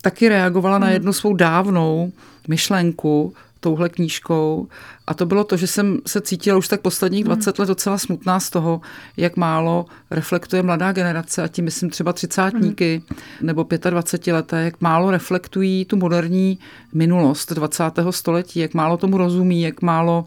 taky 0.01 0.29
reagovala 0.29 0.77
na 0.77 0.87
hmm. 0.87 0.93
jednu 0.93 1.13
svou 1.13 1.33
dávnou 1.33 2.11
myšlenku, 2.47 3.33
touhle 3.59 3.89
knížkou. 3.89 4.67
A 5.07 5.13
to 5.13 5.25
bylo 5.25 5.43
to, 5.43 5.57
že 5.57 5.67
jsem 5.67 5.99
se 6.07 6.21
cítila 6.21 6.57
už 6.57 6.67
tak 6.67 6.81
posledních 6.81 7.23
20 7.23 7.57
hmm. 7.57 7.61
let 7.63 7.67
docela 7.67 7.97
smutná 7.97 8.39
z 8.39 8.49
toho, 8.49 8.81
jak 9.17 9.37
málo 9.37 9.85
reflektuje 10.11 10.63
mladá 10.63 10.91
generace, 10.91 11.43
a 11.43 11.47
tím 11.47 11.65
myslím 11.65 11.89
třeba 11.89 12.13
třicátníky 12.13 13.01
mm. 13.09 13.17
nebo 13.41 13.65
25 13.89 14.33
leté, 14.33 14.63
jak 14.63 14.81
málo 14.81 15.11
reflektují 15.11 15.85
tu 15.85 15.97
moderní 15.97 16.59
minulost 16.93 17.53
20. 17.53 17.83
století, 18.09 18.59
jak 18.59 18.73
málo 18.73 18.97
tomu 18.97 19.17
rozumí, 19.17 19.61
jak 19.61 19.81
málo 19.81 20.25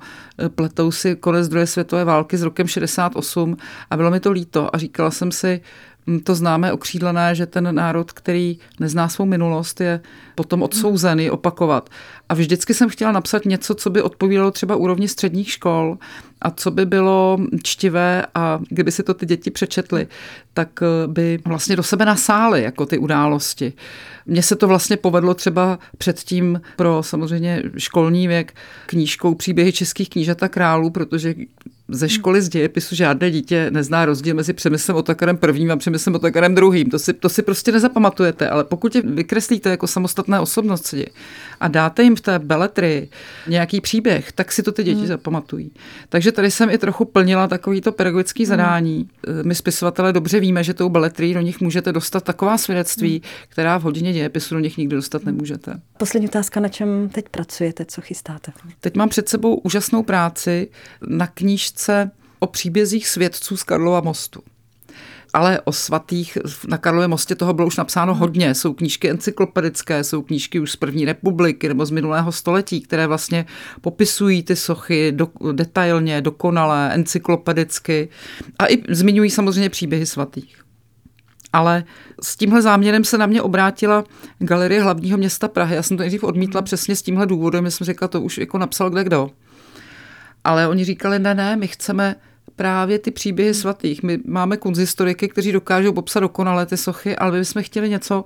pletou 0.49 0.90
si 0.90 1.16
konec 1.16 1.49
druhé 1.49 1.66
světové 1.66 2.04
války 2.04 2.37
s 2.37 2.42
rokem 2.42 2.66
68 2.66 3.57
a 3.90 3.97
bylo 3.97 4.11
mi 4.11 4.21
to 4.21 4.33
líto 4.33 4.75
a 4.75 4.78
říkala 4.78 5.11
jsem 5.11 5.33
si, 5.33 5.61
hm, 6.07 6.21
to 6.21 6.35
známe 6.35 6.73
okřídlené, 6.73 7.35
že 7.35 7.47
ten 7.47 7.75
národ, 7.75 8.12
který 8.12 8.59
nezná 8.80 9.09
svou 9.09 9.25
minulost, 9.25 9.80
je 9.80 10.00
potom 10.35 10.62
odsouzený 10.62 11.30
opakovat. 11.30 11.90
A 12.28 12.35
vždycky 12.35 12.75
jsem 12.75 12.88
chtěla 12.88 13.12
napsat 13.12 13.45
něco, 13.45 13.75
co 13.75 13.90
by 13.90 14.02
odpovídalo 14.02 14.50
třeba 14.50 14.76
úrovni 14.76 15.09
středních 15.09 15.50
škol 15.50 15.99
a 16.40 16.50
co 16.50 16.71
by 16.71 16.87
bylo 16.87 17.38
čtivé 17.62 18.26
a 18.35 18.61
kdyby 18.68 18.92
si 18.92 19.02
to 19.02 19.14
ty 19.14 19.26
děti 19.26 19.50
přečetly, 19.50 20.07
tak 20.54 20.68
eh, 20.83 21.07
by 21.07 21.38
vlastně 21.45 21.76
do 21.76 21.83
sebe 21.83 22.04
nasály 22.04 22.62
jako 22.62 22.87
ty 22.87 22.99
události. 22.99 23.73
Mně 24.26 24.42
se 24.42 24.57
to 24.57 24.68
vlastně 24.68 24.97
povedlo 24.97 25.35
třeba 25.35 25.78
předtím 25.99 26.61
pro 26.76 27.02
samozřejmě 27.02 27.62
školní 27.78 28.28
věk 28.28 28.54
knížkou 28.87 29.35
Příběhy 29.35 29.73
českých 29.73 30.11
knížat 30.11 30.42
a 30.42 30.49
králů, 30.49 30.90
protože 30.90 31.35
ze 31.88 32.09
školy 32.09 32.42
z 32.42 32.49
dějepisu 32.49 32.95
žádné 32.95 33.30
dítě 33.30 33.71
nezná 33.71 34.04
rozdíl 34.04 34.35
mezi 34.35 34.52
Přemyslem 34.52 34.97
Otakarem 34.97 35.37
prvním 35.37 35.71
a 35.71 35.76
Přemyslem 35.76 36.14
Otakarem 36.14 36.54
druhým. 36.54 36.90
To 36.90 36.99
si, 36.99 37.12
to 37.12 37.28
si 37.28 37.42
prostě 37.42 37.73
nezapamatujete, 37.73 38.49
ale 38.49 38.64
pokud 38.64 38.95
je 38.95 39.02
vykreslíte 39.02 39.71
jako 39.71 39.87
samostatné 39.87 40.40
osobnosti 40.40 41.07
a 41.61 41.68
dáte 41.68 42.02
jim 42.02 42.16
v 42.16 42.21
té 42.21 42.38
beletry 42.38 43.09
nějaký 43.49 43.80
příběh, 43.80 44.33
tak 44.33 44.52
si 44.52 44.62
to 44.62 44.73
ty 44.73 44.85
děti 44.85 44.99
hmm. 44.99 45.07
zapamatují. 45.07 45.71
Takže 46.09 46.33
tady 46.33 46.50
jsem 46.50 46.71
i 46.71 46.78
trochu 46.78 47.04
plnila 47.04 47.49
takovýto 47.49 47.92
pedagogický 47.92 48.45
hmm. 48.45 48.49
zadání. 48.49 49.09
My 49.42 49.54
spisovatelé 49.54 50.12
dobře 50.12 50.40
víme, 50.40 50.64
že 50.64 50.75
tou 50.75 50.88
beletrí 50.88 51.35
do 51.35 51.40
nich 51.40 51.61
můžete 51.61 51.92
dostat 51.92 52.25
taková 52.25 52.59
svědectví, 52.59 53.11
hmm. 53.11 53.21
která 53.49 53.78
v 53.78 53.83
hodině 53.83 54.12
dějepisu 54.12 54.54
do 54.54 54.61
nich 54.61 54.78
nikdy 54.78 54.97
dostat 54.97 55.23
hmm. 55.23 55.33
nemůžete. 55.33 55.80
Poslední 55.99 56.28
otázka, 56.28 56.61
na 56.61 56.68
čem 56.68 57.09
teď 57.09 57.28
pracujete, 57.28 57.85
co 57.85 58.00
chystáte? 58.00 58.52
Teď 58.80 58.97
mám 58.97 59.09
před 59.09 59.28
sebou 59.28 59.54
úžasnou 59.54 60.02
práci 60.02 60.68
na 61.09 61.26
knížce 61.26 61.77
o 62.38 62.47
příbězích 62.47 63.08
svědců 63.08 63.56
z 63.56 63.62
Karlova 63.62 64.00
mostu 64.00 64.42
ale 65.35 65.61
o 65.64 65.73
svatých 65.73 66.38
na 66.68 66.78
Karlově 66.78 67.08
mostě 67.08 67.35
toho 67.35 67.52
bylo 67.52 67.66
už 67.66 67.76
napsáno 67.76 68.12
hmm. 68.12 68.20
hodně. 68.20 68.54
Jsou 68.54 68.73
knížky 68.73 69.11
encyklopedické, 69.11 70.04
jsou 70.04 70.23
knížky 70.23 70.61
už 70.61 70.70
z 70.73 70.76
první 70.76 71.04
republiky 71.04 71.68
nebo 71.68 71.87
z 71.87 71.90
minulého 71.90 72.32
století, 72.32 72.80
které 72.80 73.06
vlastně 73.06 73.47
popisují 73.80 74.42
ty 74.42 74.56
sochy 74.56 75.12
do, 75.12 75.28
detailně, 75.52 76.20
dokonale, 76.20 76.94
encyklopedicky 76.94 78.08
a 78.58 78.66
i 78.66 78.82
zmiňují 78.88 79.30
samozřejmě 79.30 79.70
příběhy 79.70 80.06
svatých. 80.06 80.64
Ale 81.52 81.85
s 82.23 82.37
tímhle 82.37 82.62
záměrem 82.62 83.04
se 83.04 83.18
na 83.18 83.26
mě 83.26 83.42
obrátila 83.42 84.04
Galerie 84.38 84.82
hlavního 84.82 85.18
města 85.18 85.49
Prahy. 85.49 85.76
Já 85.76 85.82
jsem 85.82 85.97
to 85.97 86.00
nejdřív 86.00 86.25
odmítla 86.25 86.61
hmm. 86.61 86.64
přesně 86.64 86.97
s 86.97 87.02
tímhle 87.02 87.26
důvodem, 87.26 87.64
já 87.64 87.70
jsem 87.70 87.85
řekla, 87.85 88.08
to 88.08 88.20
už 88.20 88.38
jako 88.38 88.58
napsal 88.58 88.90
kde 88.90 89.04
kdo. 89.04 89.30
Ale 90.48 90.68
oni 90.68 90.84
říkali, 90.84 91.18
ne, 91.18 91.34
ne, 91.34 91.56
my 91.56 91.68
chceme 91.68 92.16
právě 92.56 92.98
ty 92.98 93.10
příběhy 93.10 93.54
svatých. 93.54 94.02
My 94.02 94.18
máme 94.26 94.56
kunzistoriky, 94.56 95.28
kteří 95.28 95.52
dokážou 95.52 95.92
popsat 95.92 96.20
dokonale 96.20 96.66
ty 96.66 96.76
sochy, 96.76 97.16
ale 97.16 97.38
my 97.38 97.44
jsme 97.44 97.62
chtěli 97.62 97.90
něco, 97.90 98.24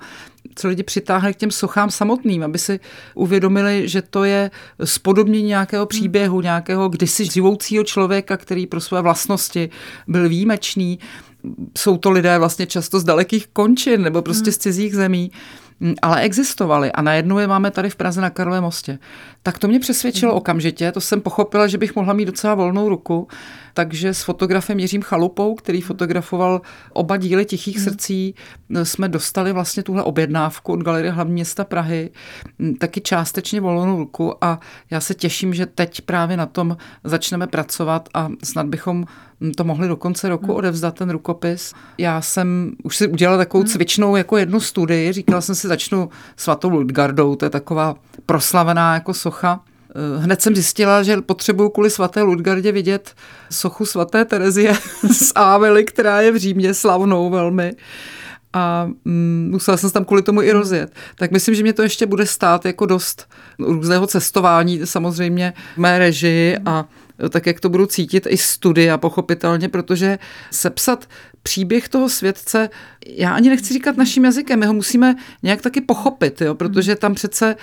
co 0.55 0.69
lidi 0.69 0.83
přitáhne 0.83 1.33
k 1.33 1.37
těm 1.37 1.51
sochám 1.51 1.91
samotným, 1.91 2.43
aby 2.43 2.59
si 2.59 2.81
uvědomili, 3.15 3.89
že 3.89 4.03
to 4.03 4.25
je 4.25 4.51
spodobnění 4.85 5.49
nějakého 5.49 5.87
příběhu, 5.87 6.41
nějakého 6.41 6.89
kdysi 6.89 7.25
živoucího 7.25 7.85
člověka, 7.85 8.37
který 8.37 8.67
pro 8.67 8.81
své 8.81 9.01
vlastnosti 9.01 9.71
byl 10.09 10.29
výjimečný. 10.29 10.99
Jsou 11.79 11.97
to 11.97 12.11
lidé 12.11 12.39
vlastně 12.39 12.67
často 12.67 13.01
z 13.01 13.05
dalekých 13.05 13.47
končin 13.47 14.03
nebo 14.03 14.23
prostě 14.23 14.53
z 14.53 14.59
cizích 14.59 14.95
zemí 14.95 15.31
ale 16.03 16.21
existovaly 16.21 16.93
a 16.93 17.03
najednou 17.03 17.39
je 17.39 17.47
máme 17.47 17.71
tady 17.71 17.91
v 17.91 17.97
Praze 17.97 18.21
na 18.21 18.31
Karlově 18.31 18.61
mostě. 18.61 18.99
Tak 19.43 19.59
to 19.59 19.69
mě 19.69 19.81
přesvědčilo 19.81 20.33
mm. 20.33 20.39
okamžitě, 20.39 20.93
to 20.93 21.01
jsem 21.01 21.21
pochopila, 21.21 21.67
že 21.67 21.79
bych 21.79 21.97
mohla 21.97 22.13
mít 22.13 22.25
docela 22.25 22.55
volnou 22.55 22.89
ruku, 22.89 23.29
takže 23.75 24.15
s 24.15 24.23
fotografem 24.23 24.79
Jiřím 24.79 25.03
Chalupou, 25.03 25.55
který 25.55 25.81
fotografoval 25.81 26.61
oba 26.93 27.17
díly 27.17 27.45
Tichých 27.45 27.77
mm. 27.77 27.85
srdcí, 27.85 28.35
jsme 28.83 29.09
dostali 29.09 29.53
vlastně 29.53 29.83
tuhle 29.83 30.03
objednávku 30.03 30.73
od 30.73 30.81
Galerie 30.81 31.13
hlavní 31.13 31.35
města 31.35 31.65
Prahy, 31.65 32.11
mm, 32.59 32.75
taky 32.75 33.01
částečně 33.01 33.61
volnou 33.61 33.99
ruku 33.99 34.45
a 34.45 34.61
já 34.91 35.01
se 35.01 35.15
těším, 35.15 35.55
že 35.55 35.67
teď 35.67 36.01
právě 36.01 36.37
na 36.37 36.47
tom 36.47 36.77
začneme 37.05 37.47
pracovat 37.47 38.09
a 38.15 38.29
snad 38.45 38.67
bychom 38.67 39.05
to 39.57 39.65
mohli 39.65 39.89
do 39.89 39.97
konce 39.97 40.29
roku 40.29 40.47
hmm. 40.47 40.57
odevzdat 40.57 40.95
ten 40.95 41.11
rukopis. 41.11 41.73
Já 41.99 42.21
jsem 42.21 42.73
už 42.83 42.97
si 42.97 43.07
udělala 43.07 43.39
takovou 43.39 43.63
hmm. 43.63 43.73
cvičnou 43.73 44.17
jako 44.17 44.37
jednu 44.37 44.61
studii, 44.61 45.13
říkala 45.13 45.41
jsem 45.41 45.55
si, 45.55 45.69
začnu 45.69 46.11
svatou 46.37 46.69
Ludgardou, 46.69 47.37
to 47.37 47.45
je 47.45 47.51
taková 47.51 47.95
proslavená 48.27 48.95
jako 48.95 49.15
socha. 49.15 49.61
Eh, 49.91 50.23
hned 50.23 50.43
jsem 50.43 50.55
zjistila, 50.55 51.03
že 51.03 51.17
potřebuju 51.17 51.69
kvůli 51.69 51.91
svaté 51.91 52.23
Ludgardě 52.23 52.73
vidět 52.73 53.15
sochu 53.51 53.87
svaté 53.87 54.25
Terezie 54.25 54.75
z 55.13 55.33
Ávely, 55.35 55.85
která 55.85 56.21
je 56.21 56.33
v 56.33 56.37
Římě 56.37 56.75
slavnou 56.75 57.31
velmi 57.31 57.75
a 58.53 58.89
mm, 59.05 59.49
musela 59.51 59.77
jsem 59.77 59.91
se 59.91 59.95
tam 59.95 60.05
kvůli 60.05 60.23
tomu 60.23 60.43
i 60.43 60.53
rozjet. 60.53 60.95
Tak 61.17 61.31
myslím, 61.31 61.55
že 61.55 61.63
mě 61.63 61.73
to 61.73 61.83
ještě 61.83 62.07
bude 62.07 62.27
stát 62.27 62.65
jako 62.65 62.87
dost 62.87 63.29
různého 63.59 64.07
cestování, 64.07 64.81
samozřejmě 64.85 65.53
v 65.75 65.79
mé 65.79 65.99
režii 65.99 66.59
a 66.67 66.85
tak 67.31 67.47
jak 67.47 67.61
to 67.61 67.69
budu 67.69 67.87
cítit, 67.87 68.27
i 68.31 68.37
studia 68.37 68.99
pochopitelně, 68.99 69.69
protože 69.69 70.19
sepsat 70.51 71.09
příběh 71.43 71.89
toho 71.89 72.09
světce, 72.09 72.71
já 73.07 73.31
ani 73.31 73.49
nechci 73.49 73.75
říkat 73.75 73.97
naším 73.97 74.25
jazykem, 74.25 74.61
my 74.61 74.67
ho 74.67 74.73
musíme 74.73 75.17
nějak 75.43 75.63
taky 75.63 75.81
pochopit, 75.81 76.41
jo, 76.41 76.55
protože 76.55 76.97
tam 76.97 77.15
přece 77.15 77.57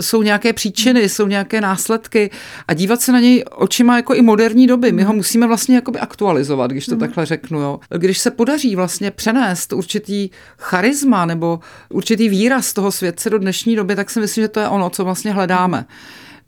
jsou 0.00 0.22
nějaké 0.22 0.52
příčiny, 0.52 1.08
jsou 1.08 1.26
nějaké 1.26 1.60
následky 1.60 2.30
a 2.68 2.74
dívat 2.74 3.00
se 3.00 3.12
na 3.12 3.20
něj 3.20 3.44
očima 3.50 3.96
jako 3.96 4.14
i 4.14 4.22
moderní 4.22 4.66
doby. 4.66 4.92
My 4.92 5.02
ho 5.02 5.12
musíme 5.12 5.46
vlastně 5.46 5.74
jakoby 5.74 5.98
aktualizovat, 5.98 6.70
když 6.70 6.86
to 6.86 6.94
mm. 6.94 7.00
takhle 7.00 7.26
řeknu. 7.26 7.60
Jo. 7.60 7.80
Když 7.98 8.18
se 8.18 8.30
podaří 8.30 8.76
vlastně 8.76 9.10
přenést 9.10 9.72
určitý 9.72 10.30
charisma 10.58 11.26
nebo 11.26 11.60
určitý 11.88 12.28
výraz 12.28 12.72
toho 12.72 12.92
světce 12.92 13.30
do 13.30 13.38
dnešní 13.38 13.76
doby, 13.76 13.96
tak 13.96 14.10
si 14.10 14.20
myslím, 14.20 14.44
že 14.44 14.48
to 14.48 14.60
je 14.60 14.68
ono, 14.68 14.90
co 14.90 15.04
vlastně 15.04 15.32
hledáme. 15.32 15.84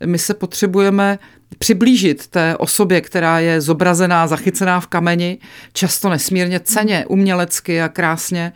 My 0.05 0.19
se 0.19 0.33
potřebujeme 0.33 1.19
přiblížit 1.57 2.27
té 2.27 2.57
osobě, 2.57 3.01
která 3.01 3.39
je 3.39 3.61
zobrazená, 3.61 4.27
zachycená 4.27 4.79
v 4.79 4.87
kameni, 4.87 5.37
často 5.73 6.09
nesmírně 6.09 6.59
ceně, 6.59 7.05
umělecky 7.05 7.81
a 7.81 7.89
krásně, 7.89 8.53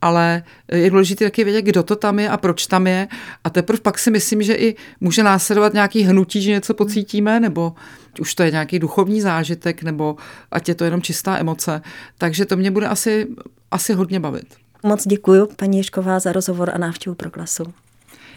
ale 0.00 0.42
je 0.72 0.90
důležité 0.90 1.24
taky 1.24 1.44
vědět, 1.44 1.62
kdo 1.62 1.82
to 1.82 1.96
tam 1.96 2.18
je 2.18 2.28
a 2.28 2.36
proč 2.36 2.66
tam 2.66 2.86
je. 2.86 3.08
A 3.44 3.50
teprve 3.50 3.80
pak 3.80 3.98
si 3.98 4.10
myslím, 4.10 4.42
že 4.42 4.54
i 4.54 4.76
může 5.00 5.22
následovat 5.22 5.72
nějaký 5.72 6.02
hnutí, 6.02 6.42
že 6.42 6.50
něco 6.50 6.74
pocítíme, 6.74 7.40
nebo 7.40 7.74
už 8.20 8.34
to 8.34 8.42
je 8.42 8.50
nějaký 8.50 8.78
duchovní 8.78 9.20
zážitek, 9.20 9.82
nebo 9.82 10.16
ať 10.50 10.68
je 10.68 10.74
to 10.74 10.84
jenom 10.84 11.02
čistá 11.02 11.38
emoce. 11.38 11.82
Takže 12.18 12.44
to 12.44 12.56
mě 12.56 12.70
bude 12.70 12.86
asi, 12.86 13.26
asi 13.70 13.92
hodně 13.92 14.20
bavit. 14.20 14.54
Moc 14.82 15.06
děkuji, 15.06 15.48
paní 15.56 15.78
Ješková, 15.78 16.18
za 16.18 16.32
rozhovor 16.32 16.70
a 16.74 16.78
návštěvu 16.78 17.14
Proglasu. 17.14 17.64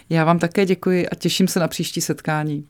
Já 0.10 0.26
vám 0.26 0.40
také 0.40 0.66
děkuji 0.66 1.10
a 1.10 1.16
těším 1.16 1.48
se 1.48 1.60
na 1.60 1.68
příští 1.68 2.02
setkání. 2.02 2.68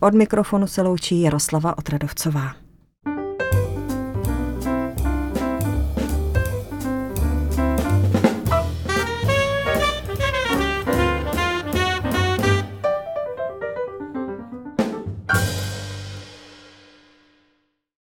Od 0.00 0.14
mikrofonu 0.14 0.66
se 0.66 0.82
loučí 0.82 1.20
Jaroslava 1.20 1.78
Otradovcová. 1.78 2.63